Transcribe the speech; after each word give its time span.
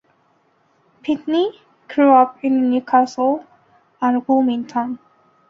Pinkney 1.03 1.61
grew 1.87 2.11
up 2.15 2.43
in 2.43 2.71
New 2.71 2.81
Castle 2.81 3.45
and 4.01 4.27
Wilmington. 4.27 4.97